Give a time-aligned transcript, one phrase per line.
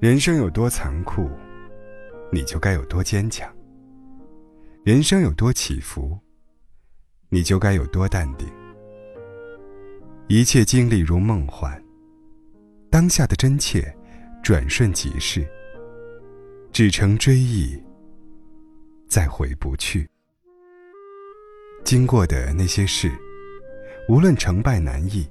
[0.00, 1.28] 人生有多残酷，
[2.32, 3.46] 你就该有多坚强；
[4.82, 6.18] 人生有多起伏，
[7.28, 8.48] 你就该有多淡定。
[10.26, 11.78] 一切经历如梦幻，
[12.88, 13.94] 当下的真切，
[14.42, 15.46] 转瞬即逝，
[16.72, 17.78] 只成追忆，
[19.06, 20.08] 再回不去。
[21.84, 23.12] 经过的那些事，
[24.08, 25.28] 无论成败难易，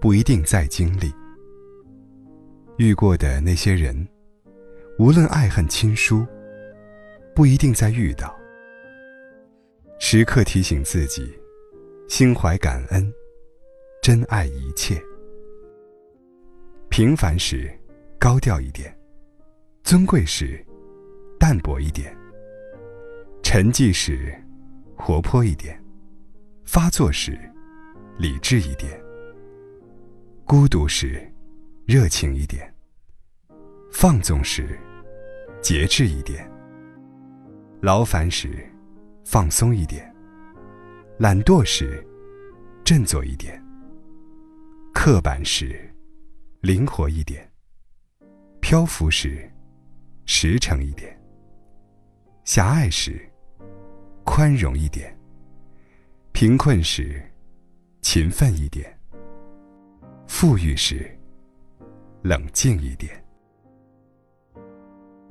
[0.00, 1.12] 不一定再经历。
[2.78, 4.06] 遇过的那些人，
[5.00, 6.24] 无论爱恨亲疏，
[7.34, 8.32] 不一定再遇到。
[9.98, 11.36] 时刻提醒自己，
[12.08, 13.12] 心怀感恩，
[14.00, 14.96] 珍爱一切。
[16.88, 17.68] 平凡时，
[18.16, 18.88] 高调一点；
[19.82, 20.64] 尊贵时，
[21.36, 22.14] 淡泊一点；
[23.42, 24.32] 沉寂时，
[24.96, 25.74] 活泼一点；
[26.64, 27.36] 发作时，
[28.18, 28.88] 理智一点；
[30.44, 31.28] 孤独时。
[31.88, 32.70] 热情一点，
[33.90, 34.78] 放纵时
[35.62, 36.46] 节制一点；
[37.80, 38.70] 劳烦时
[39.24, 40.14] 放松一点，
[41.18, 42.06] 懒惰时
[42.84, 43.58] 振作一点；
[44.92, 45.90] 刻板时
[46.60, 47.50] 灵活一点，
[48.60, 49.50] 漂浮时
[50.26, 51.10] 实诚一点；
[52.44, 53.18] 狭隘时
[54.26, 55.18] 宽容一点，
[56.32, 57.24] 贫困时
[58.02, 58.94] 勤奋一点，
[60.26, 61.17] 富裕时。
[62.22, 63.24] 冷静一点。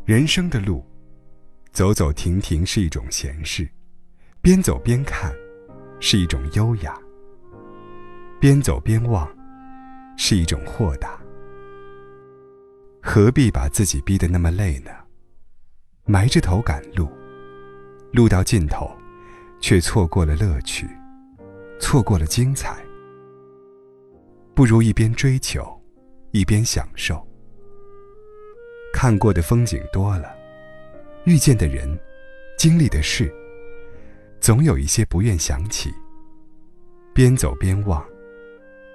[0.05, 0.85] 人生的路，
[1.71, 3.67] 走走停停是一种闲事，
[4.41, 5.35] 边走边看
[5.99, 6.97] 是一种优雅，
[8.39, 9.27] 边走边望
[10.17, 11.19] 是一种豁达。
[13.01, 14.91] 何必把自己逼得那么累呢？
[16.05, 17.09] 埋着头赶路，
[18.13, 18.89] 路到尽头，
[19.59, 20.87] 却错过了乐趣，
[21.79, 22.81] 错过了精彩。
[24.55, 25.76] 不如一边追求。
[26.31, 27.25] 一边享受，
[28.93, 30.35] 看过的风景多了，
[31.25, 31.97] 遇见的人，
[32.57, 33.33] 经历的事，
[34.39, 35.91] 总有一些不愿想起。
[37.13, 38.05] 边走边忘，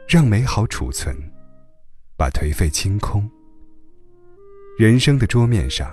[0.08, 1.16] 让美好储存，
[2.16, 3.28] 把颓废清空。
[4.78, 5.92] 人生的桌面上，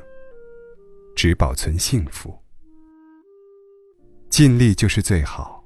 [1.16, 2.38] 只保存幸福。
[4.30, 5.66] 尽力就是最好。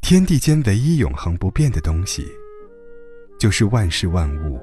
[0.00, 2.26] 天地间唯一永恒不变的东西。
[3.40, 4.60] 就是万事万物，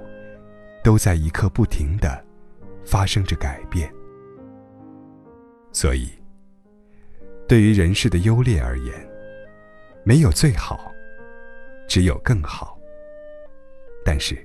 [0.83, 2.23] 都在一刻不停的
[2.85, 3.91] 发生着改变。
[5.71, 6.07] 所以，
[7.47, 8.93] 对于人世的优劣而言，
[10.03, 10.91] 没有最好，
[11.87, 12.77] 只有更好。
[14.05, 14.37] 但是，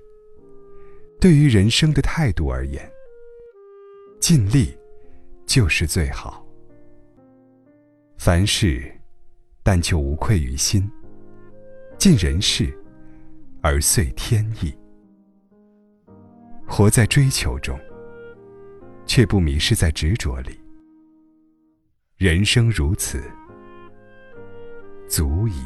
[1.21, 2.91] 对于人生的态度而言，
[4.19, 4.75] 尽力
[5.45, 6.43] 就是最好。
[8.17, 8.91] 凡事
[9.63, 10.91] 但求无愧于心，
[11.99, 12.75] 尽人事。
[13.65, 14.77] 而遂天意，
[16.67, 17.79] 活在追求中，
[19.07, 20.61] 却不迷失在执着里。
[22.17, 23.23] 人生如此，
[25.09, 25.63] 足矣。